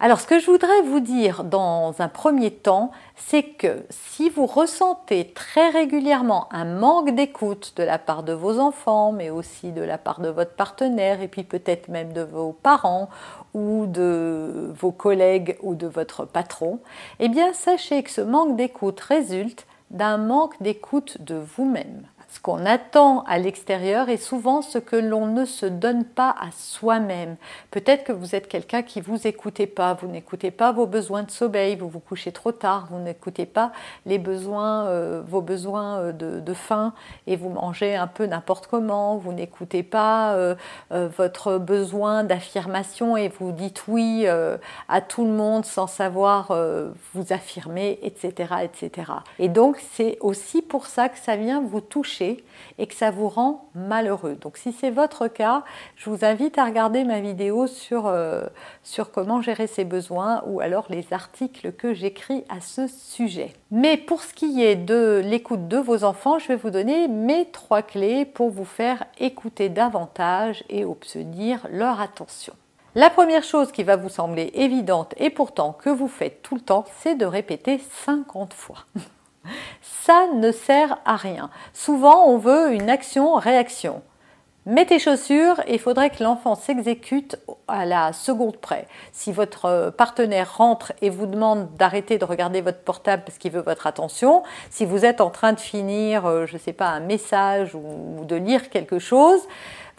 [0.00, 4.44] Alors ce que je voudrais vous dire dans un premier temps, c'est que si vous
[4.44, 9.82] ressentez très régulièrement un manque d'écoute de la part de vos enfants, mais aussi de
[9.82, 13.08] la part de votre partenaire, et puis peut-être même de vos parents
[13.54, 16.80] ou de vos collègues ou de votre patron,
[17.20, 22.02] eh bien sachez que ce manque d'écoute résulte d'un manque d'écoute de vous-même.
[22.34, 26.50] Ce qu'on attend à l'extérieur est souvent ce que l'on ne se donne pas à
[26.50, 27.36] soi-même.
[27.70, 31.30] Peut-être que vous êtes quelqu'un qui vous écoutez pas, vous n'écoutez pas vos besoins de
[31.30, 33.70] sommeil, vous vous couchez trop tard, vous n'écoutez pas
[34.04, 36.92] les besoins, euh, vos besoins euh, de, faim
[37.28, 40.56] et vous mangez un peu n'importe comment, vous n'écoutez pas euh,
[40.90, 46.52] votre besoin d'affirmation et vous dites oui à tout le monde sans savoir
[47.12, 49.12] vous affirmer, etc., etc.
[49.38, 52.23] Et donc c'est aussi pour ça que ça vient vous toucher
[52.78, 54.36] et que ça vous rend malheureux.
[54.40, 55.62] Donc si c'est votre cas,
[55.96, 58.44] je vous invite à regarder ma vidéo sur, euh,
[58.82, 63.52] sur comment gérer ses besoins ou alors les articles que j'écris à ce sujet.
[63.70, 67.46] Mais pour ce qui est de l'écoute de vos enfants, je vais vous donner mes
[67.50, 72.54] trois clés pour vous faire écouter davantage et obtenir leur attention.
[72.96, 76.60] La première chose qui va vous sembler évidente et pourtant que vous faites tout le
[76.60, 78.84] temps, c'est de répéter 50 fois.
[79.82, 81.50] Ça ne sert à rien.
[81.72, 84.02] Souvent, on veut une action-réaction.
[84.66, 87.36] Mets tes chaussures il faudrait que l'enfant s'exécute
[87.68, 88.88] à la seconde près.
[89.12, 93.60] Si votre partenaire rentre et vous demande d'arrêter de regarder votre portable parce qu'il veut
[93.60, 97.00] votre attention, si vous êtes en train de finir, euh, je ne sais pas, un
[97.00, 99.46] message ou de lire quelque chose,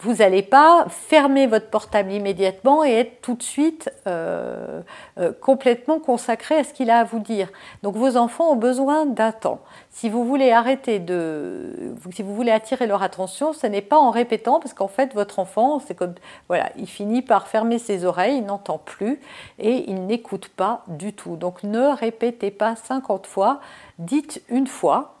[0.00, 4.82] vous n'allez pas fermer votre portable immédiatement et être tout de suite euh,
[5.18, 7.48] euh, complètement consacré à ce qu'il a à vous dire.
[7.82, 9.60] Donc vos enfants ont besoin d'un temps.
[9.90, 14.10] Si vous voulez arrêter de, si vous voulez attirer leur attention, ce n'est pas en
[14.10, 16.14] répétant parce qu'en fait votre enfant, c'est comme,
[16.48, 19.20] voilà, il finit par fermer ses oreilles, il n'entend plus
[19.58, 21.36] et il n'écoute pas du tout.
[21.36, 23.60] Donc ne répétez pas 50 fois,
[23.98, 25.15] dites une fois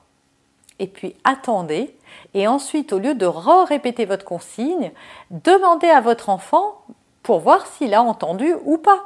[0.78, 1.96] et puis attendez.
[2.34, 4.92] Et ensuite, au lieu de re-répéter votre consigne,
[5.30, 6.82] demandez à votre enfant
[7.22, 9.04] pour voir s'il a entendu ou pas.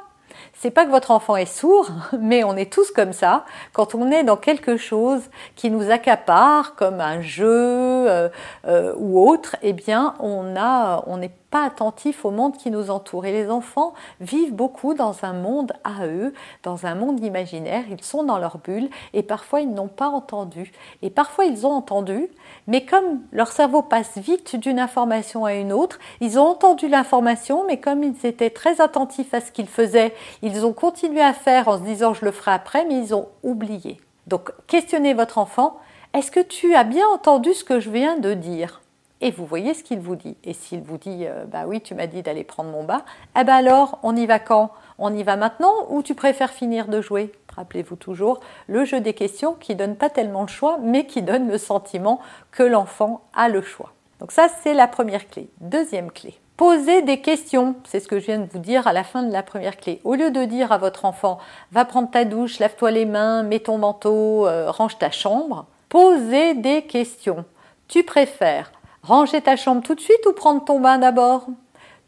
[0.53, 1.89] C'est pas que votre enfant est sourd,
[2.19, 3.45] mais on est tous comme ça.
[3.73, 5.23] Quand on est dans quelque chose
[5.57, 8.29] qui nous accapare, comme un jeu euh,
[8.67, 12.91] euh, ou autre, eh bien, on a, on n'est pas attentif au monde qui nous
[12.91, 13.27] entoure.
[13.27, 17.85] Et les enfants vivent beaucoup dans un monde à eux, dans un monde imaginaire.
[17.91, 20.73] Ils sont dans leur bulle et parfois ils n'ont pas entendu.
[21.03, 22.29] Et parfois ils ont entendu,
[22.67, 27.65] mais comme leur cerveau passe vite d'une information à une autre, ils ont entendu l'information,
[27.67, 31.69] mais comme ils étaient très attentifs à ce qu'ils faisaient, ils ont continué à faire
[31.69, 34.01] en se disant je le ferai après, mais ils ont oublié.
[34.27, 35.79] Donc questionnez votre enfant,
[36.15, 38.81] est-ce que tu as bien entendu ce que je viens de dire?
[39.21, 40.37] Et vous voyez ce qu'il vous dit.
[40.45, 43.03] Et s'il vous dit, euh, bah oui, tu m'as dit d'aller prendre mon bain,
[43.39, 44.71] eh ben alors, on y va quand?
[44.99, 47.33] On y va maintenant ou tu préfères finir de jouer?
[47.57, 51.49] Rappelez-vous toujours le jeu des questions qui donne pas tellement le choix, mais qui donne
[51.49, 52.21] le sentiment
[52.51, 53.93] que l'enfant a le choix.
[54.21, 55.49] Donc ça, c'est la première clé.
[55.61, 56.35] Deuxième clé.
[56.57, 59.33] Posez des questions, c'est ce que je viens de vous dire à la fin de
[59.33, 59.99] la première clé.
[60.05, 61.39] Au lieu de dire à votre enfant
[61.73, 66.53] va prendre ta douche, lave-toi les mains, mets ton manteau, euh, range ta chambre, posez
[66.53, 67.47] des questions.
[67.89, 68.71] Tu préfères
[69.03, 71.47] Ranger ta chambre tout de suite ou prendre ton bain d'abord?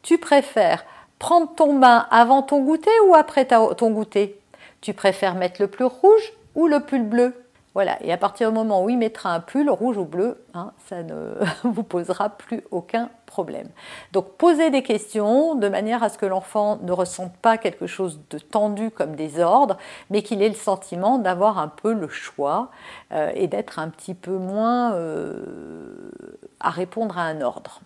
[0.03, 0.85] Tu préfères
[1.19, 4.39] prendre ton bain avant ton goûter ou après ton goûter?
[4.81, 7.35] Tu préfères mettre le pull rouge ou le pull bleu?
[7.75, 10.73] Voilà, et à partir du moment où il mettra un pull rouge ou bleu, hein,
[10.89, 11.35] ça ne
[11.65, 13.69] vous posera plus aucun problème.
[14.13, 18.21] Donc posez des questions de manière à ce que l'enfant ne ressente pas quelque chose
[18.29, 19.79] de tendu comme des ordres,
[20.11, 22.71] mais qu'il ait le sentiment d'avoir un peu le choix
[23.13, 25.41] euh, et d'être un petit peu moins euh,
[26.63, 27.81] à répondre à un ordre.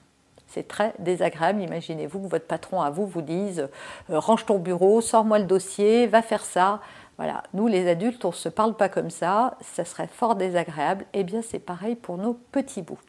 [0.47, 1.61] C'est très désagréable.
[1.61, 3.69] Imaginez-vous que votre patron à vous vous dise
[4.11, 6.81] euh, range ton bureau, sors-moi le dossier, va faire ça.
[7.19, 11.07] Voilà, nous les adultes, on ne se parle pas comme ça, ça serait fort désagréable.
[11.15, 13.01] Eh bien, c'est pareil pour nos petits bouts.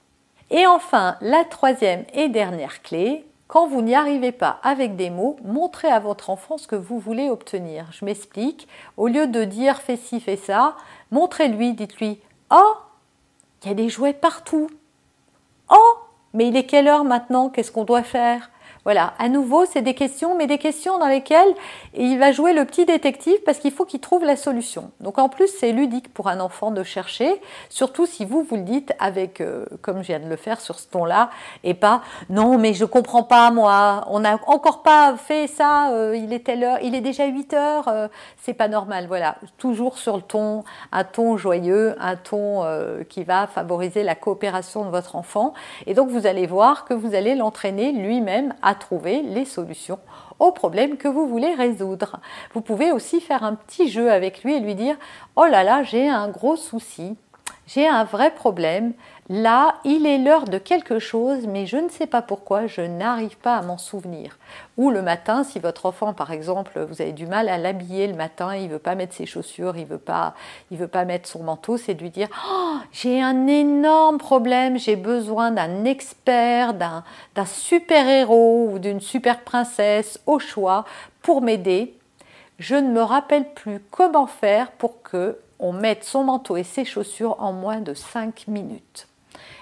[0.50, 5.38] Et enfin, la troisième et dernière clé, Quand vous n'y arrivez pas avec des mots,
[5.42, 7.86] montrez à votre enfant ce que vous voulez obtenir.
[7.94, 8.68] Je m'explique.
[8.98, 10.76] Au lieu de dire fais ci, fais ça,
[11.12, 12.20] montrez-lui, dites-lui
[12.52, 12.74] Oh,
[13.64, 14.70] il y a des jouets partout.
[16.38, 17.50] Mais il est quelle heure maintenant?
[17.50, 18.52] Qu'est-ce qu'on doit faire?
[18.88, 21.54] Voilà, à nouveau, c'est des questions, mais des questions dans lesquelles
[21.94, 24.92] il va jouer le petit détective parce qu'il faut qu'il trouve la solution.
[25.02, 28.62] Donc en plus, c'est ludique pour un enfant de chercher, surtout si vous vous le
[28.62, 31.32] dites avec, euh, comme je viens de le faire sur ce ton-là,
[31.66, 36.16] et pas non, mais je comprends pas moi, on n'a encore pas fait ça, euh,
[36.16, 38.08] il est telle heure, il est déjà 8 heures, euh,
[38.38, 39.08] c'est pas normal.
[39.10, 40.64] Voilà, toujours sur le ton,
[40.94, 42.64] un ton joyeux, un ton
[43.10, 45.54] qui va favoriser la coopération de votre enfant.
[45.88, 50.00] Et donc vous allez voir que vous allez l'entraîner lui-même à trouver les solutions
[50.40, 52.20] aux problèmes que vous voulez résoudre.
[52.54, 54.96] Vous pouvez aussi faire un petit jeu avec lui et lui dire
[55.36, 57.18] Oh là là, j'ai un gros souci,
[57.68, 58.94] j'ai un vrai problème,
[59.30, 63.36] Là, il est l'heure de quelque chose, mais je ne sais pas pourquoi, je n'arrive
[63.38, 64.38] pas à m'en souvenir.
[64.78, 68.14] Ou le matin, si votre enfant, par exemple, vous avez du mal à l'habiller le
[68.14, 69.88] matin, il veut pas mettre ses chaussures, il
[70.72, 74.80] il veut pas mettre son manteau, c'est de lui dire oh, j'ai un énorme problème,
[74.80, 77.04] j'ai besoin d'un expert, d'un
[77.46, 80.86] super héros ou d'une super princesse au choix
[81.22, 81.98] pour m'aider.
[82.60, 86.86] Je ne me rappelle plus comment faire pour que on mette son manteau et ses
[86.86, 89.08] chaussures en moins de 5 minutes.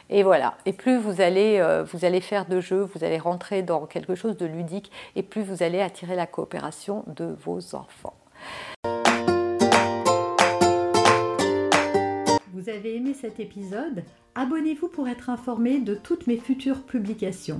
[0.09, 0.55] Et voilà.
[0.65, 4.15] Et plus vous allez, euh, vous allez faire de jeux, vous allez rentrer dans quelque
[4.15, 8.15] chose de ludique, et plus vous allez attirer la coopération de vos enfants.
[12.53, 14.05] Vous avez aimé cet épisode?
[14.35, 17.59] Abonnez-vous pour être informé de toutes mes futures publications.